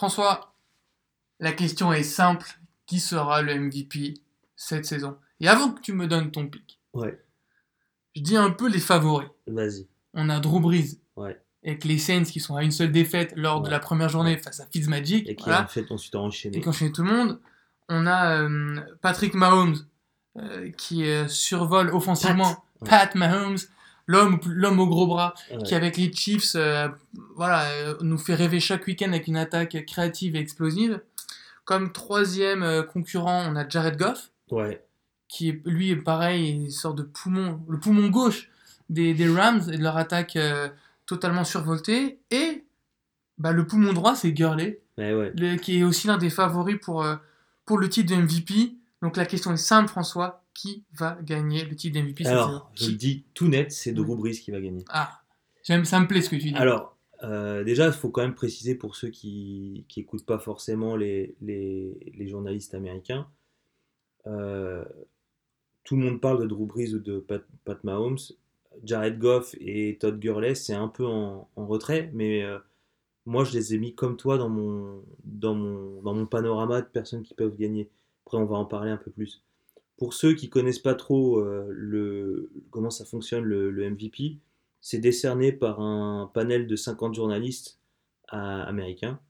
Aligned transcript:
François, 0.00 0.54
la 1.40 1.52
question 1.52 1.92
est 1.92 2.02
simple. 2.02 2.48
Qui 2.86 3.00
sera 3.00 3.42
le 3.42 3.54
MVP 3.54 4.14
cette 4.56 4.86
saison? 4.86 5.18
Et 5.40 5.46
avant 5.46 5.72
que 5.72 5.82
tu 5.82 5.92
me 5.92 6.06
donnes 6.06 6.30
ton 6.30 6.46
pic, 6.48 6.80
Ouais, 6.94 7.22
je 8.16 8.22
dis 8.22 8.34
un 8.38 8.48
peu 8.50 8.66
les 8.70 8.80
favoris. 8.80 9.28
vas-y. 9.46 9.86
On 10.14 10.30
a 10.30 10.40
Drew 10.40 10.58
Brees 10.58 10.96
Ouais. 11.16 11.38
avec 11.62 11.84
les 11.84 11.98
Saints 11.98 12.24
qui 12.24 12.40
sont 12.40 12.56
à 12.56 12.62
une 12.64 12.70
seule 12.70 12.92
défaite 12.92 13.34
lors 13.36 13.60
de 13.60 13.68
la 13.68 13.78
première 13.78 14.08
journée 14.08 14.38
face 14.38 14.60
à 14.60 14.66
Fitzmagic. 14.68 15.28
Et 15.28 15.36
qui 15.36 15.44
voilà. 15.44 15.64
a 15.64 15.66
fait 15.66 15.84
ensuite 15.92 16.14
enchaîné. 16.14 16.56
Et 16.56 16.62
tout 16.62 17.02
le 17.02 17.10
monde. 17.12 17.38
On 17.90 18.06
a 18.06 18.40
euh, 18.40 18.80
Patrick 19.02 19.34
Mahomes 19.34 19.76
euh, 20.38 20.70
qui 20.78 21.04
euh, 21.04 21.28
survole 21.28 21.90
offensivement. 21.90 22.64
Pat 22.86 23.14
Mahomes, 23.14 23.58
l'homme 24.10 24.40
l'homme 24.46 24.80
au 24.80 24.86
gros 24.86 25.06
bras, 25.06 25.34
Ouais. 25.50 25.62
qui 25.64 25.74
avec 25.74 25.96
les 25.96 26.12
Chiefs 26.12 26.54
euh, 26.56 26.88
voilà, 27.36 27.64
euh, 27.70 27.94
nous 28.00 28.18
fait 28.18 28.34
rêver 28.34 28.60
chaque 28.60 28.86
week-end 28.86 29.08
avec 29.08 29.26
une 29.28 29.36
attaque 29.36 29.84
créative 29.86 30.36
et 30.36 30.40
explosive. 30.40 31.00
Comme 31.64 31.92
troisième 31.92 32.62
euh, 32.62 32.82
concurrent, 32.82 33.44
on 33.48 33.54
a 33.56 33.68
Jared 33.68 33.96
Goff, 33.96 34.30
Ouais, 34.50 34.84
qui 35.28 35.48
est, 35.50 35.60
lui 35.64 35.90
est 35.90 35.96
pareil, 35.96 36.50
une 36.50 36.70
sorte 36.70 36.98
de 36.98 37.02
poumon, 37.04 37.60
le 37.68 37.78
poumon 37.78 38.08
gauche 38.08 38.48
des, 38.88 39.14
des 39.14 39.28
Rams 39.32 39.62
et 39.72 39.76
de 39.78 39.82
leur 39.82 39.96
attaque 39.96 40.36
totalement 41.06 41.44
survoltée. 41.44 42.18
Et 42.32 42.64
bah, 43.38 43.52
le 43.52 43.64
poumon 43.66 43.92
droit, 43.92 44.16
c'est 44.16 44.32
Gurley, 44.32 44.80
ouais. 44.98 45.32
le- 45.36 45.56
qui 45.56 45.78
est 45.78 45.82
aussi 45.84 46.08
l'un 46.08 46.18
des 46.18 46.30
favoris 46.30 46.78
pour, 46.82 47.06
pour 47.64 47.78
le 47.78 47.88
titre 47.88 48.12
de 48.14 48.20
MVP. 48.20 48.74
Donc 49.02 49.16
la 49.16 49.24
question 49.24 49.52
est 49.52 49.56
simple, 49.56 49.88
François. 49.88 50.42
Qui 50.60 50.84
va 50.92 51.18
gagner 51.22 51.64
le 51.64 51.74
titre 51.74 51.98
de 51.98 52.04
MVP 52.04 52.24
cette 52.24 52.34
saison 52.34 52.48
Alors, 52.48 52.70
je 52.74 52.84
Qui 52.84 52.90
le 52.90 52.96
dis 52.96 53.24
tout 53.32 53.48
net, 53.48 53.72
c'est 53.72 53.92
Drew 53.92 54.14
Brees 54.16 54.32
qui 54.32 54.50
va 54.50 54.60
gagner. 54.60 54.84
Ah, 54.88 55.22
j'aime, 55.64 55.86
ça 55.86 56.00
me 56.00 56.06
plaît 56.06 56.20
ce 56.20 56.28
que 56.28 56.36
tu 56.36 56.50
dis. 56.50 56.54
Alors, 56.54 56.98
euh, 57.22 57.64
déjà, 57.64 57.86
il 57.86 57.92
faut 57.92 58.10
quand 58.10 58.20
même 58.20 58.34
préciser 58.34 58.74
pour 58.74 58.94
ceux 58.94 59.08
qui 59.08 59.86
n'écoutent 59.96 60.26
pas 60.26 60.38
forcément 60.38 60.96
les, 60.96 61.34
les, 61.40 62.12
les 62.14 62.28
journalistes 62.28 62.74
américains, 62.74 63.26
euh, 64.26 64.84
tout 65.84 65.96
le 65.96 66.02
monde 66.02 66.20
parle 66.20 66.42
de 66.42 66.46
Drew 66.46 66.66
Brees 66.66 66.92
ou 66.94 66.98
de 66.98 67.20
Pat, 67.20 67.42
Pat 67.64 67.82
Mahomes. 67.84 68.18
Jared 68.84 69.18
Goff 69.18 69.54
et 69.60 69.96
Todd 69.98 70.20
Gurley, 70.20 70.54
c'est 70.54 70.74
un 70.74 70.88
peu 70.88 71.06
en, 71.06 71.48
en 71.56 71.66
retrait, 71.66 72.10
mais 72.14 72.42
euh, 72.42 72.58
moi, 73.26 73.44
je 73.44 73.52
les 73.52 73.74
ai 73.74 73.78
mis 73.78 73.94
comme 73.94 74.16
toi 74.16 74.38
dans 74.38 74.48
mon, 74.48 75.02
dans, 75.24 75.54
mon, 75.54 76.02
dans 76.02 76.14
mon 76.14 76.26
panorama 76.26 76.80
de 76.82 76.86
personnes 76.86 77.22
qui 77.22 77.34
peuvent 77.34 77.56
gagner. 77.56 77.88
Après, 78.26 78.38
on 78.38 78.44
va 78.44 78.56
en 78.56 78.64
parler 78.66 78.90
un 78.90 78.96
peu 78.96 79.10
plus. 79.10 79.42
Pour 80.00 80.14
ceux 80.14 80.34
qui 80.34 80.48
connaissent 80.48 80.78
pas 80.80 80.94
trop 80.96 81.38
euh, 81.38 81.66
le, 81.70 82.50
comment 82.70 82.90
ça 82.90 83.04
fonctionne 83.04 83.44
le, 83.44 83.70
le 83.70 83.88
MVP, 83.90 84.38
c'est 84.80 84.98
décerné 84.98 85.52
par 85.52 85.80
un 85.80 86.28
panel 86.34 86.66
de 86.66 86.74
50 86.74 87.14
journalistes 87.14 87.78
à- 88.28 88.62
américains 88.64 89.20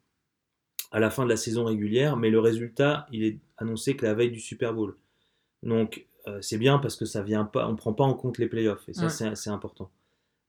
à 0.93 0.99
la 1.01 1.11
fin 1.11 1.25
de 1.25 1.29
la 1.29 1.37
saison 1.37 1.65
régulière, 1.65 2.17
mais 2.17 2.31
le 2.31 2.41
résultat, 2.41 3.07
il 3.12 3.23
est 3.25 3.39
annoncé 3.59 3.95
que 3.97 4.05
la 4.07 4.15
veille 4.15 4.31
du 4.33 4.41
Super 4.41 4.73
Bowl. 4.75 4.97
Donc, 5.62 6.07
euh, 6.27 6.41
c'est 6.41 6.59
bien 6.59 6.79
parce 6.79 6.97
que 6.97 7.05
ça 7.05 7.23
vient 7.23 7.45
pas, 7.45 7.69
on 7.69 7.77
prend 7.77 7.93
pas 7.93 8.03
en 8.05 8.15
compte 8.15 8.39
les 8.39 8.49
playoffs, 8.49 8.89
et 8.89 8.93
ça, 8.93 9.05
Ouais. 9.07 9.34
c'est 9.37 9.51
important. 9.51 9.91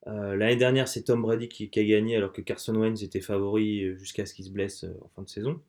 Euh, 0.08 0.36
L'année 0.36 0.56
dernière, 0.56 0.88
c'est 0.88 1.04
Tom 1.04 1.22
Brady 1.22 1.48
qui, 1.48 1.70
qui 1.70 1.80
a 1.80 1.84
gagné, 1.84 2.16
alors 2.16 2.32
que 2.34 2.42
Carson 2.42 2.74
Wentz 2.76 3.04
était 3.04 3.22
favori 3.22 3.84
euh, 3.86 3.96
jusqu'à 3.98 4.26
ce 4.26 4.34
qu'il 4.34 4.46
se 4.46 4.50
blesse 4.52 4.84
euh, 4.84 4.94
en 5.04 5.10
fin 5.10 5.22
de 5.24 5.30
saison. 5.30 5.62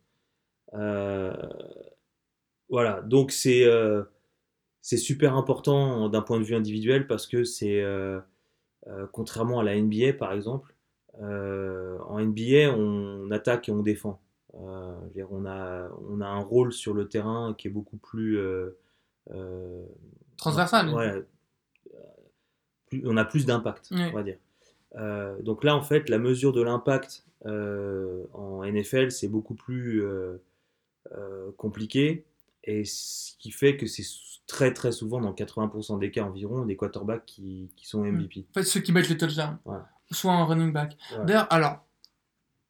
Euh, 0.73 1.33
voilà, 2.69 3.01
donc 3.01 3.31
c'est 3.31 3.65
euh, 3.65 4.03
c'est 4.83 4.97
super 4.97 5.35
important 5.37 6.09
d'un 6.09 6.21
point 6.21 6.37
de 6.39 6.43
vue 6.43 6.55
individuel 6.55 7.07
parce 7.07 7.25
que 7.25 7.45
c'est 7.45 7.81
euh, 7.81 8.19
euh, 8.87 9.07
contrairement 9.13 9.61
à 9.61 9.63
la 9.63 9.75
NBA 9.81 10.11
par 10.13 10.33
exemple, 10.33 10.75
euh, 11.21 11.97
en 11.99 12.19
NBA 12.19 12.69
on 12.77 13.31
attaque 13.31 13.69
et 13.69 13.71
on 13.71 13.81
défend. 13.81 14.19
On, 14.55 15.45
a, 15.45 15.89
on 16.09 16.21
a 16.21 16.27
un 16.27 16.39
rôle 16.41 16.73
sur 16.73 16.93
le 16.93 17.07
terrain 17.07 17.55
qui 17.57 17.69
est 17.69 17.71
beaucoup 17.71 17.97
plus 17.97 18.37
Transversal. 20.37 20.93
ouais, 20.93 21.23
plus- 22.87 23.03
on 23.07 23.17
a 23.17 23.25
plus 23.25 23.45
d'impact, 23.47 23.89
on 24.11 24.15
va 24.15 24.23
dire. 24.23 24.37
Donc 25.43 25.63
là, 25.63 25.75
en 25.75 25.81
fait, 25.81 26.09
la 26.09 26.19
mesure 26.19 26.51
de 26.53 26.61
l'impact 26.61 27.25
en 27.45 28.63
NFL, 28.63 29.11
c'est 29.11 29.29
beaucoup 29.29 29.55
plus 29.55 30.03
compliqué. 31.57 32.25
Et 32.63 32.85
ce 32.85 33.33
qui 33.39 33.51
fait 33.51 33.77
que 33.77 33.87
c'est 33.87 34.03
très 34.47 34.73
très 34.73 34.91
souvent, 34.91 35.19
dans 35.19 35.33
80% 35.33 35.99
des 35.99 36.11
cas 36.11 36.23
environ, 36.23 36.65
des 36.65 36.75
quarterbacks 36.75 37.25
qui, 37.25 37.69
qui 37.75 37.87
sont 37.87 38.03
MVP. 38.03 38.45
En 38.51 38.53
fait, 38.53 38.63
ceux 38.63 38.79
qui 38.79 38.91
mettent 38.91 39.09
les 39.09 39.17
touchdowns. 39.17 39.57
Soit 40.11 40.31
en 40.31 40.45
running 40.45 40.71
back. 40.71 40.95
Ouais. 41.11 41.25
D'ailleurs, 41.25 41.47
alors, 41.49 41.85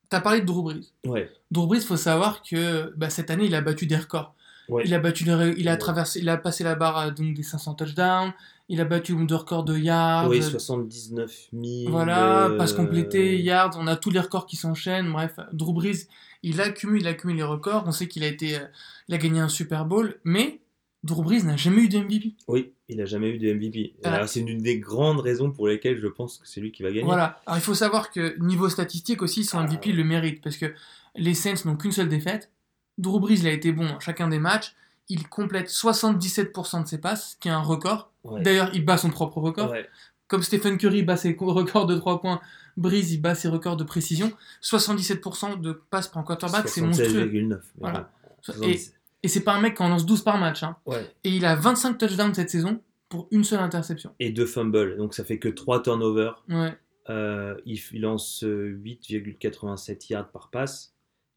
tu 0.09 0.15
as 0.15 0.21
parlé 0.21 0.41
de 0.41 0.45
Drew 0.45 0.63
Brees. 0.63 0.93
Ouais, 1.05 1.29
Drew 1.51 1.67
Brees, 1.67 1.81
faut 1.81 1.97
savoir 1.97 2.41
que 2.41 2.93
bah, 2.95 3.09
cette 3.09 3.29
année, 3.29 3.45
il 3.45 3.55
a 3.55 3.61
battu 3.61 3.85
des 3.85 3.97
records. 3.97 4.33
Ouais. 4.69 4.83
Il 4.85 4.93
a 4.93 4.99
battu, 4.99 5.23
il 5.25 5.31
a 5.67 5.71
Ouais. 5.71 5.77
traversé, 5.77 6.19
il 6.19 6.29
a 6.29 6.37
passé 6.37 6.63
la 6.63 6.75
barre 6.75 7.11
donc, 7.13 7.33
des 7.33 7.43
500 7.43 7.75
touchdowns. 7.75 8.33
Il 8.69 8.79
a 8.79 8.85
battu 8.85 9.11
le 9.11 9.17
nombre 9.19 9.29
de 9.29 9.35
records 9.35 9.63
de 9.65 9.77
yards. 9.77 10.29
Oui, 10.29 10.39
euh, 10.39 10.49
79 10.49 11.49
000. 11.53 11.91
Voilà, 11.91 12.45
euh, 12.47 12.57
passe 12.57 12.73
complété, 12.73 13.41
yards, 13.41 13.75
on 13.79 13.87
a 13.87 13.95
tous 13.95 14.09
les 14.09 14.19
records 14.19 14.45
qui 14.45 14.55
s'enchaînent. 14.55 15.11
Bref, 15.11 15.35
Drew 15.51 15.73
Brees, 15.73 16.07
il 16.43 16.61
accumule, 16.61 17.01
il 17.01 17.07
accumule 17.07 17.35
les 17.37 17.43
records. 17.43 17.83
On 17.85 17.91
sait 17.91 18.07
qu'il 18.07 18.23
a 18.23 18.27
été, 18.27 18.55
euh, 18.55 18.65
il 19.09 19.15
a 19.15 19.17
gagné 19.17 19.41
un 19.41 19.49
Super 19.49 19.85
Bowl, 19.85 20.17
mais 20.23 20.61
Drew 21.03 21.21
Brees 21.23 21.43
n'a 21.43 21.57
jamais 21.57 21.81
eu 21.81 21.89
de 21.89 21.99
MVP. 21.99 22.35
Oui, 22.47 22.71
il 22.87 23.01
a 23.01 23.05
jamais 23.05 23.31
eu 23.31 23.37
de 23.37 23.53
MVP. 23.53 23.95
Alors, 24.05 24.29
C'est 24.29 24.39
une 24.39 24.61
des 24.61 24.79
grandes 24.79 25.19
raisons 25.19 25.51
pour 25.51 25.67
lesquelles 25.67 25.97
je 25.99 26.07
pense 26.07 26.37
que 26.37 26.47
c'est 26.47 26.61
lui 26.61 26.71
qui 26.71 26.83
va 26.83 26.89
gagner. 26.89 27.03
Voilà. 27.03 27.41
Alors 27.45 27.57
il 27.57 27.61
faut 27.61 27.75
savoir 27.75 28.11
que 28.11 28.39
niveau 28.39 28.69
statistique 28.69 29.21
aussi, 29.21 29.43
son 29.43 29.61
MVP 29.63 29.91
le 29.91 30.05
mérite 30.05 30.41
parce 30.41 30.55
que 30.55 30.73
les 31.15 31.33
Saints 31.33 31.65
n'ont 31.65 31.75
qu'une 31.75 31.91
seule 31.91 32.07
défaite. 32.07 32.49
Drew 32.97 33.19
Brees, 33.19 33.39
il 33.39 33.47
a 33.47 33.51
été 33.51 33.71
bon 33.71 33.85
dans 33.87 33.99
chacun 33.99 34.27
des 34.27 34.39
matchs. 34.39 34.73
Il 35.09 35.27
complète 35.27 35.69
77% 35.69 36.83
de 36.83 36.87
ses 36.87 36.97
passes, 36.99 37.31
ce 37.31 37.37
qui 37.37 37.47
est 37.49 37.51
un 37.51 37.61
record. 37.61 38.11
Ouais. 38.23 38.41
D'ailleurs, 38.41 38.69
il 38.73 38.85
bat 38.85 38.97
son 38.97 39.09
propre 39.09 39.39
record. 39.39 39.71
Ouais. 39.71 39.87
Comme 40.27 40.41
Stephen 40.43 40.77
Curry 40.77 41.03
bat 41.03 41.17
ses 41.17 41.35
records 41.39 41.85
de 41.85 41.95
3 41.97 42.21
points, 42.21 42.39
Breeze 42.77 43.11
il 43.11 43.21
bat 43.21 43.35
ses 43.35 43.49
records 43.49 43.75
de 43.77 43.83
précision. 43.83 44.31
77% 44.61 45.59
de 45.59 45.73
passes 45.73 46.07
par 46.07 46.21
un 46.21 46.25
quarterback, 46.25 46.67
c'est 46.69 46.81
monstrueux. 46.81 47.25
76,9. 47.25 47.49
mais 47.49 47.55
Voilà. 47.79 47.99
bon, 48.23 48.29
Et, 48.63 48.77
70. 48.77 48.93
et 49.23 49.27
c'est 49.27 49.41
pas 49.41 49.53
un 49.53 49.61
mec 49.61 49.75
qui 49.75 49.83
en 49.83 49.89
lance 49.89 50.05
12 50.05 50.23
par 50.23 50.37
match. 50.39 50.63
hein. 50.63 50.77
Ouais. 50.85 51.05
Et 51.23 51.29
il 51.35 51.45
a 51.45 51.55
25 51.55 51.97
touchdowns 51.97 52.33
cette 52.33 52.49
saison 52.49 52.81
pour 53.09 53.27
une 53.31 53.43
seule 53.43 53.59
interception. 53.59 54.15
Et 54.19 54.31
deux 54.31 54.45
fumbles, 54.47 54.97
donc 54.97 55.13
ça 55.13 55.23
fait 55.23 55.37
que 55.37 55.49
3 55.49 55.83
turnovers. 55.83 56.41
Ouais. 56.49 56.75
Euh, 57.09 57.55
il, 57.65 57.79
lance 57.99 58.43
euh, 58.45 58.79
8,87 58.81 60.11
yards 60.13 60.29
par 60.29 60.49
passe 60.49 60.92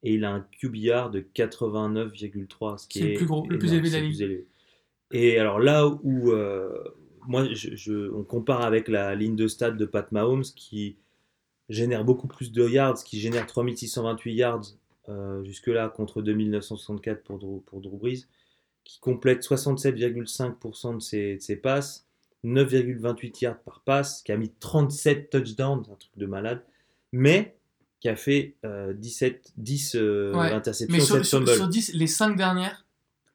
et 0.07 0.15
il 0.15 0.25
a 0.25 0.31
un 0.33 0.41
QBR 0.41 1.11
de 1.11 1.21
89,3, 1.35 2.79
ce 2.79 2.87
qui 2.89 2.99
est 3.01 3.03
le 3.09 3.15
plus 3.15 3.27
gros, 3.27 3.47
le 3.49 3.59
plus 3.59 3.69
énorme, 3.69 3.85
élevé 3.85 3.91
de 3.91 3.95
la 3.95 4.01
ligue. 4.09 4.45
Et 5.13 5.39
alors 5.39 5.59
là 5.61 5.87
où 5.87 6.31
euh, 6.33 6.83
moi 7.27 7.45
je, 7.53 7.75
je- 7.77 8.11
on 8.13 8.23
compare 8.25 8.63
avec 8.63 8.89
la 8.89 9.15
ligne 9.15 9.37
de 9.37 9.49
stade 9.49 9.77
de 9.77 9.85
Pat 9.85 10.11
Mahomes 10.13 10.43
qui 10.45 10.97
génère 11.69 12.05
beaucoup 12.05 12.29
plus 12.29 12.53
de 12.53 12.69
yards, 12.69 13.03
qui 13.03 13.19
génère 13.21 13.47
3628 13.47 14.35
yards 14.35 14.63
euh, 15.09 15.43
jusque-là 15.45 15.89
contre 15.89 16.23
2964 16.23 17.23
pour 17.25 17.39
Drew, 17.39 17.61
pour 17.67 17.81
Drew 17.81 17.97
Brees, 17.99 18.27
qui 18.85 19.01
complète 19.01 19.43
67,5% 19.43 20.95
de 20.97 21.01
ses, 21.01 21.37
de 21.37 21.41
ses 21.41 21.57
passes, 21.57 22.07
9,28 22.45 23.43
yards 23.45 23.59
par 23.61 23.81
passe, 23.81 24.23
qui 24.23 24.31
a 24.33 24.37
mis 24.37 24.51
37 24.61 25.31
touchdowns, 25.31 25.83
un 25.91 25.95
truc 25.97 26.13
de 26.17 26.27
malade, 26.27 26.63
mais 27.13 27.56
qui 28.07 28.11
a 28.11 28.15
fait 28.17 28.55
euh, 28.65 28.93
17, 28.93 29.53
10 29.57 29.97
euh, 29.97 30.33
Ouais. 30.33 30.53
interceptions, 30.53 30.97
Mais 30.97 31.03
sur, 31.05 31.17
7 31.17 31.25
sur, 31.25 31.39
fumbles. 31.39 31.51
sur 31.57 31.67
10, 31.69 31.95
les 31.95 32.07
5 32.07 32.37
dernières, 32.37 32.85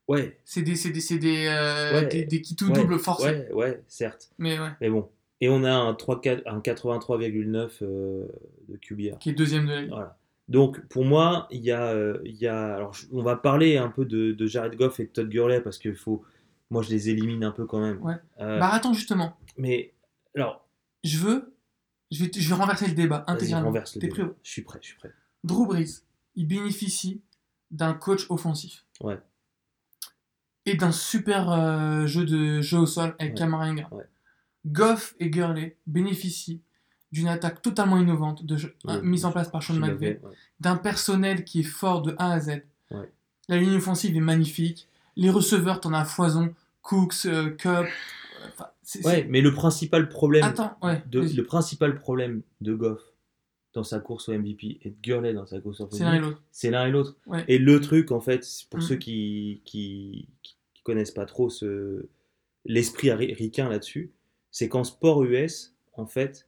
Ouais, 0.08 0.40
c'est 0.46 0.62
des, 0.62 0.76
c'est 0.76 0.90
des, 0.92 1.00
c'est 1.02 1.18
des, 1.20 1.46
euh, 1.48 2.00
Ouais. 2.02 2.06
des, 2.08 2.24
des 2.26 2.42
qui 2.42 2.56
tout 2.56 2.68
ouais, 2.68 2.74
double 2.74 2.98
forcés. 3.00 3.26
Ouais, 3.26 3.52
ouais, 3.54 3.84
certes. 3.88 4.30
Mais 4.40 4.58
ouais, 4.60 4.70
Mais 4.82 4.90
bon. 4.90 5.10
Et 5.42 5.50
on 5.50 5.64
a 5.66 5.72
un, 5.74 5.94
3, 5.94 6.22
4 6.22 6.44
un 6.48 6.60
83,9 6.60 7.70
euh, 7.82 8.26
de 8.70 8.78
QBR. 8.78 9.18
qui 9.20 9.30
est 9.30 9.34
deuxième 9.34 9.66
de 9.66 9.72
la 9.72 9.82
ligue. 9.82 9.90
Voilà. 9.90 10.18
Donc 10.48 10.86
pour 10.88 11.04
moi, 11.06 11.48
il 11.52 11.62
y 11.62 11.72
a, 11.72 11.88
euh, 11.92 12.20
il 12.26 12.36
y 12.36 12.48
a 12.48 12.76
alors 12.76 12.94
je- 12.94 13.06
on 13.12 13.22
va 13.24 13.36
parler 13.36 13.78
un 13.78 13.90
peu 13.90 14.06
de, 14.06 14.32
de 14.34 14.48
Jared 14.48 14.76
Goff 14.76 15.00
et 15.00 15.06
de 15.06 15.10
Todd 15.10 15.30
Gurley 15.30 15.62
parce 15.62 15.78
que 15.78 15.94
faut, 15.94 16.24
moi 16.70 16.82
je 16.82 16.90
les 16.90 17.10
élimine 17.10 17.44
un 17.44 17.52
peu 17.52 17.66
quand 17.66 17.80
même. 17.82 18.02
Ouais. 18.02 18.16
Euh, 18.40 18.60
Bah 18.60 18.70
attends 18.72 18.94
justement, 18.94 19.38
mais 19.58 19.94
alors, 20.36 20.66
je 21.04 21.18
veux, 21.20 21.54
je 22.12 22.24
vais, 22.26 22.32
je 22.34 22.50
vais 22.50 22.56
renverser 22.56 22.88
le 22.88 22.94
débat 22.94 23.24
intégralement. 23.28 23.68
renverse 23.70 23.96
le 23.96 24.02
T'es 24.02 24.08
débat. 24.08 24.24
prêt 24.26 24.34
Je 24.44 24.50
suis 24.52 24.62
prêt, 24.62 24.80
je 24.82 24.88
suis 24.88 24.98
prêt. 24.98 25.12
Drew 25.44 25.66
Brees, 25.66 26.02
il 26.36 26.48
bénéficie 26.48 27.22
d'un 27.72 27.94
coach 27.94 28.26
offensif. 28.30 28.86
Ouais. 29.02 29.20
Et 30.66 30.76
d'un 30.76 30.92
super 30.92 31.52
euh, 31.52 32.06
jeu 32.06 32.26
de 32.26 32.62
jeu 32.62 32.78
au 32.80 32.86
sol 32.86 33.16
avec 33.18 33.36
Ouais. 33.40 33.86
Ouais. 33.92 34.08
Goff 34.68 35.16
et 35.20 35.30
Gurley 35.30 35.76
bénéficient 35.88 36.62
d'une 37.12 37.28
attaque 37.28 37.62
totalement 37.62 37.98
innovante 37.98 38.46
de 38.46 38.58
jeu, 38.58 38.76
Ouais. 38.86 38.94
euh, 38.94 39.02
mise 39.02 39.26
en 39.26 39.32
place 39.32 39.50
par 39.50 39.64
Sean 39.64 39.74
McVay, 39.74 40.22
d'un 40.60 40.78
personnel 40.78 41.44
qui 41.44 41.62
est 41.62 41.64
fort 41.64 42.02
de 42.04 42.16
A 42.20 42.34
à 42.34 42.40
Z. 42.40 42.62
Ouais. 42.92 43.12
La 43.50 43.58
ligne 43.58 43.76
offensive 43.76 44.16
est 44.16 44.20
magnifique. 44.22 44.88
Les 45.16 45.30
receveurs, 45.30 45.82
t'en 45.82 45.94
as 45.94 46.06
foison. 46.06 46.54
Cooks, 46.84 47.26
euh, 47.26 47.50
Cup. 47.52 47.88
euh, 48.60 48.64
Ouais, 49.04 49.26
mais 49.30 49.42
le 49.42 49.54
principal 49.54 50.10
problème 50.10 50.44
Attends, 50.44 50.76
ouais. 50.82 51.04
de, 51.08 51.22
le 51.22 51.44
principal 51.44 51.96
problème 51.96 52.42
de 52.62 52.74
Goff, 52.74 53.02
dans 53.74 53.84
sa 53.84 54.00
course 54.00 54.28
au 54.30 54.34
MVP 54.34 54.80
et 54.82 54.90
de 54.90 54.96
Gurley 55.02 55.34
dans 55.34 55.46
sa 55.46 55.62
course 55.62 55.80
au 55.82 55.90
C'est 55.92 56.04
l'un 56.04 56.14
et 56.14 56.18
MVP, 56.20 56.26
l'autre. 56.30 56.44
c'est 56.52 56.72
l'un 56.72 56.86
et 56.88 56.92
l'autre. 56.92 57.18
Ouais. 57.28 57.46
Et 57.48 57.58
le 57.58 57.80
truc, 57.80 58.12
en 58.12 58.20
fait, 58.20 58.46
pour 58.70 58.80
Mm. 58.80 58.84
ceux 58.84 58.96
qui, 58.98 59.62
qui, 59.66 60.28
qui 60.42 60.56
connaissent 60.84 61.12
pas 61.12 61.26
trop 61.26 61.50
ce, 61.50 62.08
l'esprit 62.66 63.10
ari- 63.10 63.34
ricain 63.34 63.70
là-dessus, 63.70 64.12
c'est 64.50 64.68
qu'en 64.68 64.84
sport 64.84 65.24
US, 65.24 65.74
en 65.94 66.06
fait, 66.06 66.48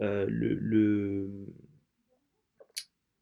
euh, 0.00 0.26
le, 0.28 0.54
le- 0.54 1.30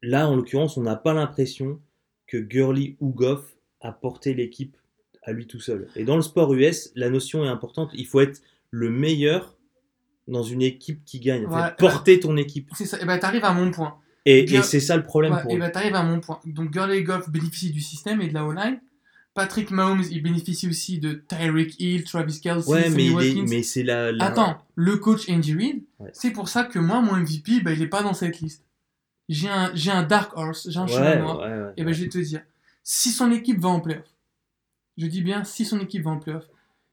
là, 0.01 0.27
en 0.29 0.35
l'occurrence, 0.35 0.77
on 0.77 0.81
n'a 0.83 0.95
pas 0.95 1.13
l'impression 1.13 1.79
que 2.27 2.37
Gurley 2.37 2.95
ou 2.99 3.09
Goff 3.09 3.55
a 3.81 3.91
porté 3.91 4.33
l'équipe 4.33 4.75
à 5.23 5.31
lui 5.31 5.47
tout 5.47 5.59
seul. 5.59 5.87
Et 5.95 6.03
dans 6.03 6.15
le 6.15 6.21
sport 6.21 6.53
US, 6.53 6.91
la 6.95 7.09
notion 7.09 7.43
est 7.45 7.47
importante. 7.49 7.89
Il 7.93 8.05
faut 8.07 8.21
être 8.21 8.41
le 8.71 8.89
meilleur 8.89 9.57
dans 10.27 10.43
une 10.43 10.61
équipe 10.61 11.03
qui 11.05 11.19
gagne. 11.19 11.41
En 11.45 11.49
fait, 11.49 11.55
Voilà. 11.55 11.71
porter 11.71 12.19
ton 12.19 12.37
équipe. 12.37 12.69
C'est 12.75 12.85
ça. 12.85 12.99
Et 13.01 13.05
ben 13.05 13.17
t'arrives 13.19 13.43
à 13.45 13.53
mon 13.53 13.71
point. 13.71 13.95
Et, 14.25 14.45
c'est 14.61 14.79
ça 14.79 14.95
le 14.97 15.03
problème 15.03 15.33
Ouais, 15.33 15.41
pour 15.41 15.51
et 15.51 15.55
eux. 15.55 15.59
ben 15.59 15.69
t'arrives 15.71 15.95
à 15.95 16.03
mon 16.03 16.19
point. 16.19 16.39
Donc 16.45 16.71
Gurley 16.71 17.03
Goff 17.03 17.29
bénéficient 17.29 17.71
du 17.71 17.81
système 17.81 18.21
et 18.21 18.27
de 18.27 18.33
la 18.33 18.45
O-line. 18.45 18.79
Patrick 19.33 19.71
Mahomes, 19.71 20.03
il 20.11 20.21
bénéficie 20.21 20.67
aussi 20.67 20.99
de 20.99 21.13
Tyreek 21.13 21.79
Hill, 21.79 22.03
Travis 22.03 22.41
Kelce, 22.41 22.67
Ouais, 22.67 22.83
Sammy 22.83 22.95
mais, 22.95 23.05
est- 23.05 23.13
Watkins. 23.13 23.45
mais 23.49 23.63
c'est 23.63 23.83
la, 23.83 24.11
la- 24.11 24.25
Attends, 24.25 24.57
le 24.75 24.97
coach 24.97 25.29
Andy 25.29 25.53
Reid, 25.55 25.83
Ouais. 25.99 26.09
c'est 26.13 26.31
pour 26.31 26.49
ça 26.49 26.65
que 26.65 26.79
moi, 26.79 26.99
mon 27.01 27.15
MVP, 27.15 27.61
ben, 27.61 27.71
il 27.71 27.81
est 27.81 27.87
pas 27.87 28.03
dans 28.03 28.13
cette 28.13 28.41
liste. 28.41 28.65
J'ai 29.29 29.47
un, 29.47 29.71
j'ai 29.73 29.89
un 29.91 30.03
dark 30.03 30.33
horse, 30.35 30.67
j'ai 30.69 30.79
un 30.79 30.87
cheval 30.87 31.19
noir. 31.21 31.45
Et 31.77 31.83
ben 31.83 31.87
ouais. 31.87 31.93
je 31.93 32.03
vais 32.03 32.09
te 32.09 32.17
dire, 32.17 32.41
si 32.83 33.09
son 33.09 33.31
équipe 33.31 33.57
va 33.59 33.69
en 33.69 33.79
playoff, 33.79 34.03
je 34.97 35.05
dis 35.07 35.21
bien 35.21 35.43
si 35.43 35.65
son 35.65 35.79
équipe 35.79 36.03
va 36.03 36.11
en 36.11 36.19
playoff, 36.19 36.45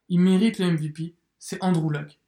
il 0.09 0.21
mérite 0.21 0.59
le 0.59 0.71
MVP, 0.73 1.15
c'est 1.39 1.63
Andrew 1.63 1.91
Luck. 1.91 2.19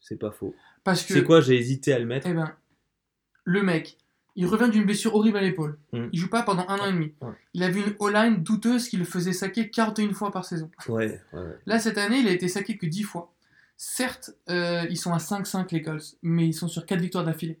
C'est 0.00 0.18
pas 0.18 0.30
faux. 0.30 0.54
Parce 0.84 1.02
que, 1.04 1.14
C'est 1.14 1.24
quoi 1.24 1.40
J'ai 1.40 1.56
hésité 1.56 1.92
à 1.92 1.98
le 1.98 2.06
mettre. 2.06 2.26
eh 2.28 2.32
ben, 2.32 2.54
le 3.44 3.62
mec, 3.62 3.98
il 4.36 4.46
revient 4.46 4.70
d'une 4.70 4.84
blessure 4.84 5.14
horrible 5.14 5.38
à 5.38 5.40
l'épaule. 5.40 5.78
Mm. 5.92 6.06
Il 6.12 6.18
joue 6.18 6.28
pas 6.28 6.42
pendant 6.42 6.68
un 6.68 6.78
an 6.78 6.86
et 6.86 6.92
demi. 6.92 7.12
Ouais. 7.20 7.32
Il 7.54 7.62
avait 7.62 7.80
une 7.80 7.94
O-line 7.98 8.42
douteuse 8.42 8.88
qui 8.88 8.96
le 8.96 9.04
faisait 9.04 9.32
saquer 9.32 9.70
41 9.70 10.12
fois 10.12 10.30
par 10.30 10.44
saison. 10.44 10.70
Ouais, 10.88 11.20
ouais, 11.32 11.40
ouais. 11.40 11.56
Là, 11.66 11.78
cette 11.80 11.98
année, 11.98 12.18
il 12.18 12.28
a 12.28 12.32
été 12.32 12.48
saqué 12.48 12.76
que 12.76 12.86
10 12.86 13.02
fois. 13.04 13.32
Certes, 13.76 14.30
euh, 14.48 14.84
ils 14.90 14.96
sont 14.96 15.12
à 15.12 15.18
5-5 15.18 15.72
les 15.72 15.82
Colts, 15.82 16.16
mais 16.22 16.46
ils 16.46 16.54
sont 16.54 16.68
sur 16.68 16.86
4 16.86 17.00
victoires 17.00 17.24
d'affilée. 17.24 17.58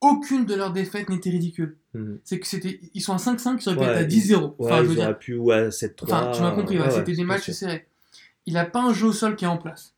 Aucune 0.00 0.44
de 0.46 0.54
leurs 0.54 0.72
défaites 0.72 1.08
n'était 1.08 1.30
ridicule. 1.30 1.76
Mhm. 1.94 2.18
C'est 2.24 2.38
que 2.40 2.46
c'était, 2.46 2.80
ils 2.94 3.00
sont 3.00 3.12
à 3.12 3.18
5-5, 3.18 3.62
ils 3.62 3.68
auraient 3.68 3.76
pu 3.76 3.82
Ouais, 3.84 3.88
être 3.90 3.96
à 3.98 4.02
ils- 4.02 4.08
10-0. 4.08 4.54
Ouais, 4.58 4.66
enfin, 4.66 4.78
je 4.78 4.82
ils 4.82 4.88
veux 4.88 4.94
dire, 4.94 5.04
auraient 5.04 5.18
pu 5.18 5.34
ou 5.34 5.50
à 5.50 5.70
7-3. 5.70 6.04
enfin, 6.12 6.30
tu 6.34 6.40
m'as 6.42 6.50
compris, 6.52 6.78
ouais, 6.78 6.84
ouais, 6.84 6.90
c'était 6.90 7.12
des 7.14 7.24
matchs 7.24 7.50
serrés. 7.50 7.86
Il 8.46 8.54
n'a 8.54 8.64
pas 8.64 8.80
un 8.82 8.92
jeu 8.92 9.08
au 9.08 9.12
sol 9.12 9.36
qui 9.36 9.44
est 9.44 9.48
en 9.48 9.58
place. 9.58 9.94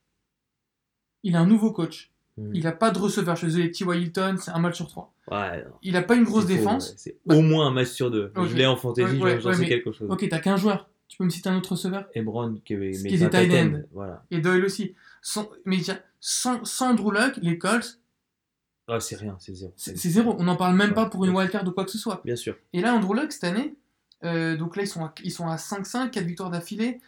Il 1.22 1.36
a 1.36 1.40
un 1.40 1.46
nouveau 1.46 1.72
coach. 1.72 2.10
Mhm. 2.36 2.50
Il 2.54 2.64
n'a 2.64 2.72
pas 2.72 2.90
de 2.90 2.98
receveur. 2.98 3.36
Je 3.36 3.46
désolé, 3.46 3.70
T.Y. 3.70 3.96
Hilton, 4.02 4.36
c'est 4.40 4.50
un 4.50 4.58
match 4.58 4.76
sur 4.76 4.88
3. 4.88 5.12
Ouais, 5.30 5.62
non, 5.64 5.70
Il 5.82 5.92
n'a 5.92 6.02
pas 6.02 6.16
une 6.16 6.24
grosse 6.24 6.46
défense. 6.46 6.90
ouais. 6.90 6.94
C'est 6.98 7.16
Bah- 7.24 7.36
au 7.36 7.40
moins 7.42 7.68
un 7.68 7.70
match 7.70 7.88
sur 7.88 8.10
deux. 8.10 8.32
Ok. 8.36 8.48
Je 8.48 8.56
l'ai 8.56 8.66
en 8.66 8.76
fantasy, 8.76 9.16
Ouais, 9.16 9.22
ouais, 9.22 9.40
j'en 9.40 9.50
ouais, 9.50 9.54
sais 9.54 9.60
mais- 9.62 9.68
quelque 9.68 9.92
chose. 9.92 10.10
Ok, 10.10 10.26
t'as 10.28 10.40
qu'un 10.40 10.56
joueur. 10.56 10.88
Tu 11.08 11.16
peux 11.18 11.24
me 11.24 11.30
citer 11.30 11.48
un 11.48 11.56
autre 11.56 11.72
receveur? 11.72 12.06
Ebron 12.14 12.56
qui 12.64 12.74
un 12.74 13.28
tight 13.28 13.52
end. 13.52 13.82
Voilà. 13.92 14.24
Et 14.30 14.40
Doyle 14.40 14.64
aussi. 14.64 14.94
Sans, 15.22 15.48
mais 15.64 15.78
sans, 16.20 16.64
sans 16.64 16.90
Andrew 16.90 17.12
Luck, 17.12 17.38
les 17.40 17.56
Colts, 17.56 18.00
Ah, 18.88 19.00
c'est 19.00 19.16
rien, 19.16 19.36
c'est 19.40 19.54
zéro. 19.54 19.72
c'est 19.76 19.96
zéro. 19.96 20.36
On 20.38 20.44
n'en 20.44 20.56
parle 20.56 20.74
même 20.76 20.90
Ouais, 20.90 20.94
pas 20.94 21.06
pour 21.06 21.24
une 21.24 21.34
wildcard 21.34 21.66
ou 21.66 21.70
quoi 21.72 21.84
que 21.84 21.90
ce 21.90 21.98
soit. 21.98 22.20
Bien 22.24 22.36
sûr. 22.36 22.56
Et 22.72 22.80
là, 22.80 22.94
Andrew 22.94 23.14
Luck, 23.14 23.32
cette 23.32 23.44
année, 23.44 23.74
euh, 24.24 24.56
donc 24.56 24.76
là, 24.76 24.82
ils 24.82 24.88
sont 24.88 25.04
à, 25.04 25.14
ils 25.24 25.30
sont 25.32 25.46
à 25.48 25.56
5-5, 25.56 26.10
4 26.10 26.24
victoires 26.24 26.50
d'affilée. 26.50 27.00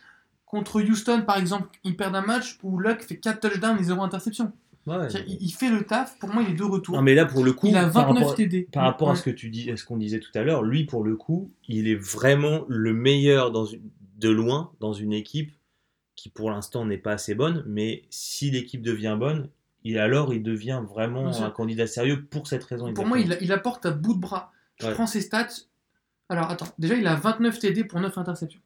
Contre 0.46 0.80
Houston, 0.80 1.22
par 1.26 1.36
exemple, 1.38 1.68
ils 1.84 1.96
perdent 1.96 2.16
un 2.16 2.24
match 2.24 2.58
où 2.62 2.78
Luck 2.78 3.02
fait 3.02 3.16
4 3.16 3.40
touchdowns 3.40 3.78
et 3.78 3.82
0 3.82 4.00
interception. 4.02 4.52
Ouais. 4.86 5.08
Il, 5.26 5.38
il 5.42 5.50
fait 5.50 5.68
le 5.68 5.82
taf. 5.84 6.16
Pour 6.18 6.28
moi, 6.30 6.42
il 6.46 6.52
est 6.52 6.56
de 6.56 6.62
retour. 6.62 6.94
Non, 6.94 7.02
mais 7.02 7.14
là, 7.14 7.26
pour 7.26 7.44
le 7.44 7.52
coup, 7.52 7.66
il 7.66 7.76
a 7.76 7.88
par 7.88 8.06
29 8.06 8.22
rapport, 8.22 8.34
TD. 8.36 8.68
par 8.72 8.84
rapport 8.84 9.10
à 9.10 9.16
ce 9.16 9.22
que 9.24 9.30
tu 9.30 9.50
dis, 9.50 9.70
à 9.70 9.76
ce 9.76 9.84
qu'on 9.84 9.96
disait 9.96 10.20
tout 10.20 10.30
à 10.34 10.42
l'heure, 10.42 10.62
lui, 10.62 10.84
pour 10.84 11.02
le 11.04 11.16
coup, 11.16 11.50
il 11.68 11.88
est 11.88 11.96
vraiment 11.96 12.64
le 12.68 12.92
meilleur 12.94 13.50
dans 13.50 13.64
une- 13.66 13.82
de 14.18 14.30
loin 14.30 14.70
dans 14.80 14.92
une 14.92 15.12
équipe 15.12 15.52
qui, 16.14 16.28
pour 16.30 16.50
l'instant, 16.50 16.84
n'est 16.86 16.96
pas 16.98 17.12
assez 17.12 17.34
bonne. 17.34 17.64
Mais 17.66 18.04
si 18.08 18.50
l'équipe 18.52 18.80
devient 18.82 19.16
bonne, 19.18 19.48
il, 19.90 19.98
alors 19.98 20.34
il 20.34 20.42
devient 20.42 20.82
vraiment 20.86 21.28
un 21.42 21.50
candidat 21.50 21.86
sérieux 21.86 22.24
pour 22.24 22.46
cette 22.46 22.64
raison. 22.64 22.92
Pour 22.92 23.06
moi, 23.06 23.18
il, 23.18 23.52
apporte 23.52 23.86
à 23.86 23.90
bout 23.90 24.14
de 24.14 24.20
bras. 24.20 24.52
Je 24.80 24.86
Ouais. 24.86 24.92
prends 24.94 25.06
ses 25.06 25.20
stats. 25.20 25.48
Alors, 26.28 26.50
attends. 26.50 26.68
Déjà, 26.78 26.94
il 26.96 27.06
a 27.06 27.14
29 27.14 27.58
TD 27.58 27.84
pour 27.84 28.00
9 28.00 28.18
interceptions. 28.18 28.60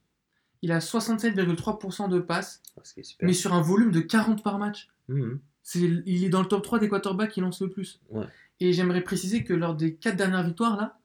Il 0.62 0.72
a 0.72 0.80
67,3% 0.80 2.08
de 2.08 2.18
passes, 2.20 2.62
Ah, 2.76 2.82
mais 3.22 3.32
sur 3.32 3.54
un 3.54 3.60
volume 3.62 3.90
de 3.92 4.00
40 4.00 4.42
par 4.42 4.58
match. 4.58 4.88
Mhm. 5.08 5.40
Il 5.74 6.24
est 6.24 6.28
dans 6.30 6.40
le 6.42 6.48
top 6.48 6.62
3 6.64 6.78
des 6.78 6.88
quarterbacks 6.88 7.30
qui 7.32 7.40
lancent 7.40 7.60
le 7.60 7.68
plus. 7.70 8.00
Ouais. 8.10 8.26
Et 8.60 8.72
j'aimerais 8.72 9.02
préciser 9.02 9.44
que 9.44 9.52
lors 9.54 9.74
des 9.74 9.94
4 9.94 10.16
dernières 10.16 10.42
victoires, 10.42 10.76
là, 10.76 10.98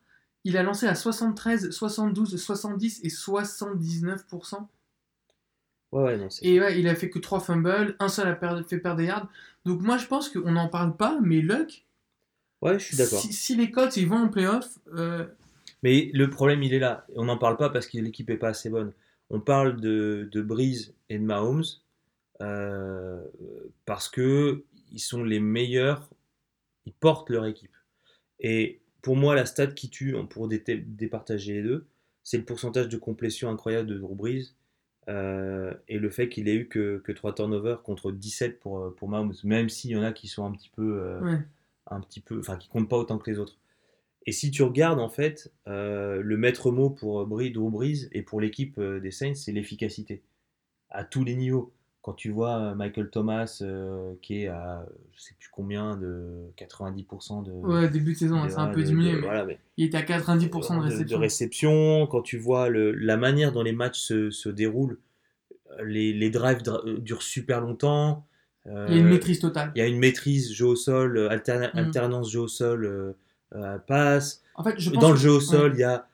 il 0.44 0.58
a 0.58 0.64
lancé 0.64 0.88
à 0.88 0.96
73, 0.96 1.72
72, 1.72 2.36
70 2.42 3.02
et 3.04 3.10
79%. 3.10 4.68
Ouais, 5.92 6.04
ouais, 6.04 6.18
non, 6.18 6.30
c'est. 6.30 6.46
Et 6.46 6.60
ouais, 6.60 6.80
il 6.80 6.88
a 6.88 6.96
fait 6.96 7.10
que 7.10 7.20
3 7.20 7.40
fumbles, 7.40 7.96
un 8.00 8.10
seul 8.10 8.28
a 8.28 8.34
per- 8.36 8.62
fait 8.68 8.80
perdre 8.80 8.98
des 8.98 9.06
yards. 9.06 9.30
Donc 9.66 9.82
moi, 9.82 9.98
je 9.98 10.08
pense 10.08 10.30
qu'on 10.30 10.52
n'en 10.52 10.68
parle 10.68 10.96
pas, 10.98 11.20
mais 11.22 11.42
Luck, 11.42 11.86
Ouais, 12.62 12.80
je 12.80 12.86
suis 12.86 12.98
d'accord. 12.98 13.20
si, 13.20 13.32
si 13.34 13.56
les 13.56 13.72
Colts 13.72 13.96
ils 13.98 14.08
vont 14.08 14.18
en 14.18 14.28
playoff, 14.30 14.80
euh, 14.96 15.26
Mais 15.84 16.10
le 16.14 16.30
problème, 16.30 16.64
il 16.64 16.74
est 16.74 16.80
là. 16.80 17.06
On 17.16 17.26
n'en 17.26 17.38
parle 17.38 17.58
pas 17.58 17.70
parce 17.70 17.88
que 17.88 17.98
l'équipe 17.98 18.28
n'est 18.30 18.38
pas 18.38 18.50
assez 18.50 18.70
bonne. 18.70 18.92
On 19.30 19.40
parle 19.40 19.80
de, 19.80 20.28
de 20.32 20.42
Breeze 20.42 20.94
et 21.10 21.18
de 21.20 21.24
Mahomes 21.24 21.64
euh, 22.42 23.24
parce 23.86 24.10
que 24.10 24.64
ils 24.92 25.00
sont 25.00 25.24
les 25.24 25.40
meilleurs, 25.40 26.10
ils 26.86 26.94
portent 26.94 27.30
leur 27.30 27.46
équipe. 27.46 27.76
Et 28.40 28.80
pour 29.02 29.16
moi, 29.16 29.36
la 29.36 29.46
stat 29.46 29.68
qui 29.68 29.90
tue, 29.90 30.16
pour 30.30 30.48
dé- 30.48 30.64
départager 30.86 31.54
les 31.54 31.64
deux, 31.64 31.86
c'est 32.24 32.38
le 32.38 32.46
pourcentage 32.46 32.90
de 32.90 32.98
complétion 32.98 33.50
incroyable 33.50 33.88
de 33.88 33.98
Drew 33.98 34.16
Brees 34.16 34.54
euh, 35.08 35.74
et 35.88 36.00
le 36.00 36.10
fait 36.10 36.30
qu'il 36.30 36.48
ait 36.50 36.56
eu 36.56 36.68
que, 36.68 36.98
que 37.00 37.12
3 37.12 37.36
turnovers 37.36 37.82
contre 37.84 38.12
17 38.12 38.60
pour, 38.60 38.80
euh, 38.80 38.90
pour 38.96 39.08
Mahomes, 39.10 39.34
même 39.44 39.70
s'il 39.70 39.92
y 39.92 39.96
en 39.96 40.04
a 40.04 40.12
qui 40.14 40.28
sont 40.28 40.46
un 40.46 40.52
petit 40.52 40.70
peu... 40.70 41.00
euh, 41.00 41.20
ouais. 41.22 41.40
un 41.92 42.02
petit 42.02 42.20
peu, 42.20 42.40
enfin 42.40 42.58
qui 42.58 42.68
compte 42.70 42.90
pas 42.90 42.98
autant 42.98 43.18
que 43.20 43.30
les 43.30 43.38
autres. 43.40 43.58
Et 44.26 44.32
si 44.32 44.50
tu 44.50 44.64
regardes 44.64 45.00
en 45.00 45.10
fait, 45.10 45.52
euh, 45.68 46.22
le 46.22 46.38
maître 46.38 46.72
mot 46.72 46.90
pour 46.90 47.22
euh, 47.22 47.26
Bri- 47.26 47.52
Drew 47.52 47.70
Brees 47.70 48.08
et 48.12 48.24
pour 48.24 48.42
l'équipe 48.42 48.80
des 48.80 49.12
Saints, 49.12 49.36
c'est 49.36 49.52
l'efficacité 49.52 50.24
à 50.90 51.04
tous 51.04 51.24
les 51.24 51.36
niveaux. 51.36 51.72
Quand 52.06 52.14
tu 52.14 52.30
vois 52.30 52.58
euh, 52.60 52.76
Michael 52.76 53.10
Thomas 53.10 53.58
euh, 53.64 54.14
qui 54.22 54.44
est 54.44 54.48
à 54.48 54.86
je 55.12 55.20
sais 55.22 55.34
plus 55.40 55.50
combien 55.52 55.98
de 55.98 56.44
90% 56.56 57.42
de, 57.42 57.52
ouais, 57.52 57.90
début 57.90 58.14
de 58.14 58.18
saison, 58.20 58.36
hein, 58.36 58.46
de- 58.46 58.52
c'est 58.52 58.60
un 58.60 58.68
peu 58.68 58.82
de- 58.82 58.86
diminué, 58.86 59.14
de- 59.14 59.16
mais 59.16 59.22
voilà, 59.26 59.44
mais 59.44 59.58
il 59.78 59.86
était 59.86 59.98
à 59.98 60.04
90% 60.04 60.78
de 60.78 60.82
réception. 60.84 61.18
réception, 61.18 62.06
quand 62.06 62.22
tu 62.22 62.38
vois 62.38 62.70
le- 62.70 62.92
la 62.92 63.18
manière 63.18 63.52
dont 63.52 63.64
les 63.64 63.72
matchs 63.72 64.00
se, 64.00 64.30
se 64.30 64.50
déroulent, 64.50 65.00
euh, 65.72 65.84
les, 65.84 66.14
les 66.14 66.30
drives 66.30 66.62
euh, 66.68 67.00
durent 67.00 67.24
super 67.24 67.60
longtemps. 67.60 68.24
Il 68.68 68.72
y 68.72 68.76
a 68.76 68.98
une 68.98 69.06
euh, 69.06 69.10
maîtrise 69.10 69.40
totale. 69.40 69.72
il 69.76 69.80
y 69.80 69.82
a 69.82 69.88
une 69.88 69.98
maîtrise 69.98 70.54
jeu 70.54 70.68
au 70.68 70.76
sol, 70.76 71.18
euh, 71.18 71.30
alterna- 71.30 71.72
Mm. 71.74 71.78
alternance 71.80 72.30
jeu 72.32 72.42
au 72.42 72.48
sol, 72.48 72.86
euh, 72.86 73.14
euh, 73.56 73.80
passe. 73.80 74.44
En 74.54 74.64
fait, 74.64 74.76
je 74.80 74.92
pense 74.92 75.02
Dans 75.02 75.10
le 75.12 75.18
jeu 75.18 75.32
au 75.32 75.40
sol, 75.40 75.72
il 75.76 75.80
y 75.80 75.84
a 75.84 76.08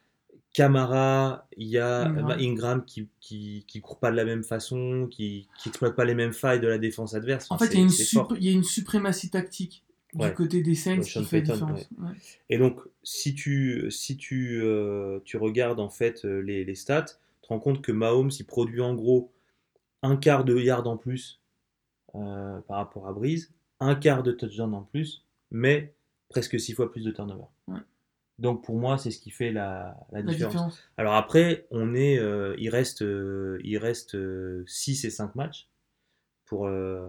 Camara, 0.53 1.47
il 1.57 1.67
y 1.67 1.77
a 1.77 2.01
Ingram. 2.01 2.17
Ingram, 2.25 2.39
Ingram 2.41 2.85
qui, 2.85 3.07
qui, 3.19 3.63
qui 3.67 3.79
court 3.81 3.99
pas 3.99 4.11
de 4.11 4.15
la 4.17 4.25
même 4.25 4.43
façon, 4.43 5.07
qui, 5.09 5.47
qui 5.57 5.69
exploite 5.69 5.95
pas 5.95 6.03
les 6.05 6.13
mêmes 6.15 6.33
failles 6.33 6.59
de 6.59 6.67
la 6.67 6.77
défense 6.77 7.13
adverse. 7.13 7.49
En 7.49 7.55
Enfin, 7.55 7.65
fait, 7.67 7.73
il 7.73 7.77
y, 7.77 7.81
a 7.81 8.51
une 8.51 8.57
y 8.59 8.59
a 8.59 8.63
suprématie 8.63 9.29
tactique 9.29 9.83
Ouais. 10.13 10.27
du 10.27 10.35
côté 10.35 10.61
des 10.61 10.75
Saints 10.75 10.99
qui 10.99 11.23
fait 11.23 11.41
Payton, 11.41 11.53
différence. 11.53 11.89
Ouais. 11.97 12.11
Et 12.49 12.57
donc, 12.57 12.81
si 13.01 13.33
tu, 13.33 13.89
si 13.91 14.17
tu, 14.17 14.59
euh, 14.61 15.21
tu 15.23 15.37
regardes 15.37 15.79
en 15.79 15.87
fait 15.87 16.25
euh, 16.25 16.41
les, 16.41 16.65
les 16.65 16.75
stats, 16.75 17.03
tu 17.03 17.13
te 17.43 17.47
rends 17.47 17.59
compte 17.59 17.81
que 17.81 17.93
Mahomes, 17.93 18.29
il 18.37 18.43
produit 18.43 18.81
en 18.81 18.93
gros 18.93 19.31
un 20.03 20.17
quart 20.17 20.43
de 20.43 20.59
yard 20.59 20.85
en 20.85 20.97
plus 20.97 21.39
euh, 22.15 22.59
par 22.67 22.75
rapport 22.75 23.07
à 23.07 23.13
Breeze, 23.13 23.53
un 23.79 23.95
quart 23.95 24.21
de 24.21 24.33
touchdown 24.33 24.73
en 24.73 24.81
plus, 24.81 25.23
mais 25.49 25.93
presque 26.27 26.59
six 26.59 26.73
fois 26.73 26.91
plus 26.91 27.05
de 27.05 27.11
turnover. 27.11 27.45
Donc 28.41 28.63
pour 28.65 28.77
moi, 28.77 28.97
c'est 28.97 29.11
ce 29.11 29.19
qui 29.19 29.29
fait 29.29 29.51
la, 29.51 29.95
la 30.11 30.19
La 30.21 30.23
différence. 30.23 30.51
différence. 30.53 30.83
Alors 30.97 31.13
après, 31.13 31.67
on 31.71 31.93
est, 31.95 32.17
euh, 32.17 32.55
il 32.57 32.69
reste, 32.69 33.03
euh, 33.03 33.59
il 33.63 33.77
reste 33.77 34.17
6 34.67 35.05
et 35.05 35.09
5 35.11 35.35
matchs 35.35 35.69
pour, 36.45 36.65
euh, 36.67 37.07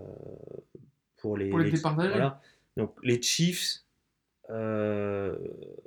pour 1.16 1.36
les, 1.36 1.48
Pour 1.50 1.58
les 1.58 1.70
voilà. 1.70 2.40
Donc 2.76 2.94
les 3.02 3.20
Chiefs, 3.20 3.80
euh, 4.50 5.36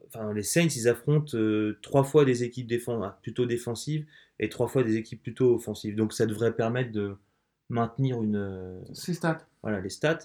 enfin 0.07 0.33
les 0.33 0.43
Saints, 0.43 0.67
ils 0.75 0.87
affrontent 0.87 1.37
euh, 1.37 1.77
trois 1.81 2.03
fois 2.03 2.25
des 2.25 2.43
équipes 2.43 2.67
défense, 2.67 3.03
ah, 3.05 3.19
plutôt 3.21 3.45
défensives 3.45 4.05
et 4.39 4.49
trois 4.49 4.67
fois 4.67 4.83
des 4.83 4.95
équipes 4.97 5.21
plutôt 5.21 5.55
offensives. 5.55 5.95
Donc 5.95 6.13
ça 6.13 6.25
devrait 6.25 6.55
permettre 6.55 6.91
de 6.91 7.15
maintenir 7.69 8.21
une, 8.21 8.35
euh, 8.35 8.79
C'est 8.93 9.13
stats. 9.13 9.45
voilà, 9.61 9.79
les 9.79 9.89
stats. 9.89 10.19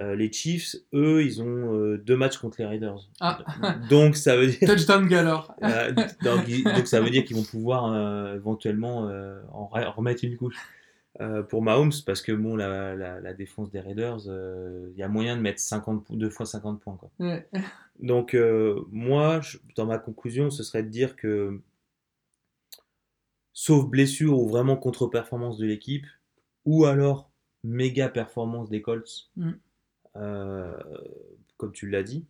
Euh, 0.00 0.14
les 0.14 0.30
Chiefs, 0.30 0.76
eux, 0.94 1.24
ils 1.24 1.42
ont 1.42 1.74
euh, 1.74 1.98
deux 1.98 2.16
matchs 2.16 2.38
contre 2.38 2.60
les 2.60 2.66
Raiders. 2.66 3.08
Ah. 3.20 3.40
Donc 3.90 4.16
ça 4.16 4.36
veut 4.36 4.46
dire 4.46 4.68
Touchdown 4.68 5.08
Galore. 5.08 5.52
euh, 5.64 5.92
donc, 6.22 6.86
ça 6.86 7.00
veut 7.00 7.10
dire 7.10 7.24
qu'ils 7.24 7.36
vont 7.36 7.42
pouvoir 7.42 8.32
éventuellement 8.34 8.98
en 9.52 9.70
re- 9.74 9.88
remettre 9.92 10.24
une 10.24 10.36
couche. 10.36 10.54
pour 11.48 11.62
Mahomes, 11.62 11.90
parce 12.06 12.22
que 12.22 12.30
bon, 12.30 12.54
la, 12.54 12.94
la, 12.94 13.18
la 13.20 13.34
défense 13.34 13.70
des 13.72 13.80
Raiders, 13.80 14.18
il 14.26 14.96
y 14.96 15.02
a 15.02 15.08
moyen 15.08 15.36
de 15.36 15.42
mettre 15.42 15.58
50, 15.60 16.04
po- 16.04 16.14
deux 16.14 16.30
fois 16.30 16.46
50 16.46 16.80
points. 16.80 16.96
Quoi. 16.96 17.10
Ouais. 17.18 17.48
Donc, 17.98 18.36
moi, 18.92 19.40
je- 19.40 19.58
dans 19.74 19.86
ma 19.86 19.98
conclusion, 19.98 20.50
ce 20.50 20.62
serait 20.62 20.84
de 20.84 20.90
dire 20.90 21.16
que, 21.16 21.60
sauf 23.52 23.86
blessure 23.86 24.38
ou 24.38 24.48
vraiment 24.48 24.76
contre-performance 24.76 25.58
de 25.58 25.66
l'équipe, 25.66 26.06
ou 26.64 26.84
alors 26.84 27.30
méga 27.64 28.08
performance 28.08 28.68
des 28.70 28.82
Colts, 28.82 29.30
Mm. 29.36 29.52
Euh, 30.18 30.72
comme 31.56 31.72
tu 31.72 31.88
l'as 31.88 32.02
dit, 32.02 32.24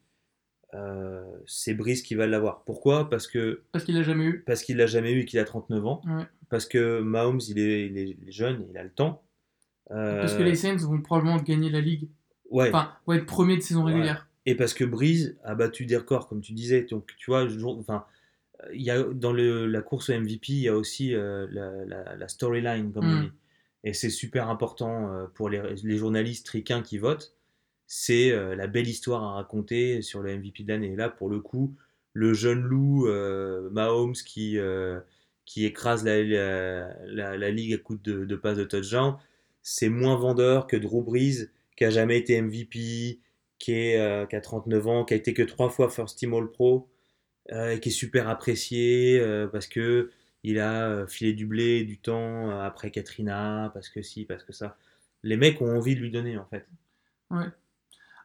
euh, 0.74 1.24
c'est 1.46 1.74
Brice 1.74 2.02
qui 2.02 2.14
va 2.14 2.26
l'avoir. 2.26 2.62
Pourquoi? 2.64 3.08
Parce 3.08 3.26
que 3.26 3.62
Parce 3.72 3.84
qu'il 3.84 3.94
l'a 3.96 4.02
jamais 4.02 4.24
eu. 4.26 4.40
parce 4.46 4.62
qu'il 4.62 4.76
l'a 4.76 4.86
jamais 4.86 5.12
eu 5.12 5.20
et 5.20 5.24
qu'il 5.24 5.38
a 5.38 5.44
39 5.44 5.86
ans. 5.86 6.02
Ouais. 6.06 6.24
Parce 6.50 6.66
que 6.66 7.00
Mahomes, 7.00 7.40
il 7.48 7.58
est, 7.58 7.86
il 7.86 7.98
est- 7.98 8.30
jeune, 8.30 8.66
il 8.70 8.76
a 8.78 8.82
le 8.84 8.90
temps. 8.90 9.22
Parce 9.88 10.34
que 10.34 10.42
Euh, 10.42 10.44
les 10.44 10.54
Saints 10.54 10.76
vont 10.76 11.00
probablement 11.00 11.38
gagner 11.38 11.70
la 11.70 11.80
ligue. 11.80 12.08
ouais. 12.50 12.68
Enfin, 12.68 12.92
vont 13.06 13.14
être 13.14 13.26
premiers 13.26 13.56
de 13.56 13.62
saison 13.62 13.84
Ouais. 13.84 13.92
régulière. 13.92 14.28
Et 14.46 14.54
parce 14.54 14.72
que 14.74 14.84
Breeze 14.84 15.36
a 15.44 15.54
battu 15.54 15.84
des 15.86 15.96
records, 15.96 16.28
comme 16.28 16.40
tu 16.40 16.52
disais. 16.52 16.82
Donc, 16.82 17.12
tu 17.18 17.30
vois, 17.30 17.48
je- 17.48 17.58
enfin, 17.64 18.04
il 18.72 18.82
y 18.82 18.90
a, 18.90 19.02
dans 19.02 19.32
le, 19.32 19.66
la 19.66 19.82
course 19.82 20.08
au 20.10 20.14
MVP, 20.14 20.52
il 20.52 20.60
y 20.60 20.68
a 20.68 20.76
aussi 20.76 21.14
euh, 21.14 21.46
la, 21.50 21.84
la- 21.84 22.16
la 22.16 22.28
storyline, 22.28 22.92
comme 22.92 23.06
on 23.06 23.16
Mm. 23.20 23.22
dit. 23.24 23.32
Et 23.84 23.92
c'est 23.94 24.10
super 24.10 24.48
important 24.48 25.12
euh, 25.12 25.26
pour 25.34 25.48
les, 25.48 25.62
les 25.82 25.96
journalistes 25.96 26.48
ricains 26.48 26.82
qui 26.82 26.98
votent. 26.98 27.34
C'est 27.90 28.32
euh, 28.32 28.54
la 28.54 28.66
belle 28.66 28.86
histoire 28.86 29.24
à 29.24 29.32
raconter 29.32 30.02
sur 30.02 30.20
le 30.20 30.36
MVP 30.36 30.62
de 30.62 30.68
l'année. 30.68 30.92
Et 30.92 30.96
là, 30.96 31.08
pour 31.08 31.30
le 31.30 31.40
coup, 31.40 31.74
le 32.12 32.34
jeune 32.34 32.60
loup 32.60 33.08
euh, 33.08 33.70
Mahomes 33.70 34.12
qui, 34.12 34.58
euh, 34.58 35.00
qui 35.46 35.64
écrase 35.64 36.04
la, 36.04 36.22
la, 37.06 37.50
ligue 37.50 37.72
à 37.72 37.78
coups 37.78 38.02
de, 38.02 38.26
de 38.26 38.36
passes 38.36 38.58
de 38.58 38.64
touchdown, 38.64 39.16
c'est 39.62 39.88
moins 39.88 40.16
vendeur 40.16 40.66
que 40.66 40.76
Drew 40.76 41.02
Brees, 41.02 41.48
qui 41.76 41.84
a 41.86 41.90
jamais 41.90 42.18
été 42.18 42.40
MVP, 42.42 43.20
qui, 43.58 43.94
a 43.96 44.26
39 44.26 44.86
ans, 44.86 45.04
qui 45.06 45.14
a 45.14 45.16
été 45.16 45.32
que 45.32 45.42
trois 45.42 45.70
fois 45.70 45.88
First 45.88 46.18
Team 46.18 46.34
All 46.34 46.50
Pro, 46.50 46.90
et 47.50 47.80
qui 47.80 47.88
est 47.88 47.92
super 47.92 48.28
apprécié 48.28 49.22
parce 49.50 49.66
que 49.66 50.10
il 50.42 50.58
a 50.58 51.06
filé 51.06 51.32
du 51.32 51.46
blé, 51.46 51.84
du 51.84 51.98
temps 51.98 52.50
après 52.60 52.90
Katrina, 52.90 53.70
parce 53.72 53.88
que 53.88 54.02
si, 54.02 54.24
parce 54.26 54.44
que 54.44 54.52
ça. 54.52 54.76
Les 55.22 55.36
mecs 55.36 55.60
ont 55.62 55.74
envie 55.76 55.94
de 55.94 56.00
lui 56.00 56.10
donner 56.10 56.36
en 56.36 56.46
fait. 56.46 56.66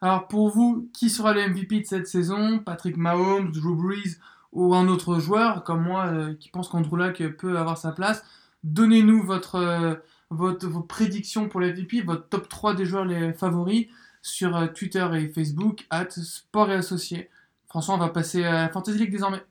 Alors 0.04 0.28
pour 0.28 0.50
vous, 0.50 0.90
qui 0.92 1.10
sera 1.10 1.32
le 1.32 1.48
MVP 1.48 1.80
de 1.80 1.86
cette 1.86 2.08
saison? 2.08 2.60
Patrick 2.60 2.98
Mahomes, 2.98 3.54
Drew 3.54 3.74
Brees 3.74 4.18
ou 4.52 4.76
un 4.76 4.90
autre 4.90 5.20
joueur 5.20 5.64
comme 5.64 5.82
moi 5.82 6.08
euh, 6.08 6.34
qui 6.36 6.50
pense 6.50 6.68
qu'Andrew 6.68 6.98
Luck 6.98 7.24
peut 7.38 7.58
avoir 7.58 7.78
sa 7.78 7.94
place? 7.94 8.22
Donnez-nous 8.66 9.24
votre, 9.24 9.56
euh, 9.56 9.96
votre, 10.30 10.68
vos 10.68 10.82
prédictions 10.82 11.48
pour 11.48 11.62
le 11.62 11.72
MVP, 11.72 12.02
votre 12.02 12.28
top 12.28 12.50
3 12.50 12.74
des 12.74 12.86
joueurs 12.86 13.06
les 13.06 13.32
favoris 13.32 13.88
sur 14.22 14.58
euh, 14.58 14.68
Twitter 14.68 15.08
et 15.14 15.30
Facebook, 15.30 15.88
at 15.90 16.10
Sport 16.10 16.72
et 16.72 16.76
Associés. 16.76 17.30
François, 17.70 17.96
on 17.96 18.00
va 18.00 18.10
passer 18.10 18.44
à 18.44 18.68
Fantasy 18.68 18.98
League 18.98 19.12
désormais. 19.12 19.46